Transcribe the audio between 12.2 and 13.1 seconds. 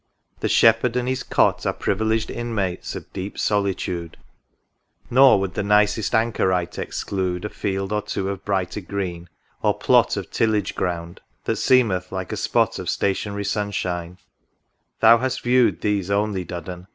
a spot Of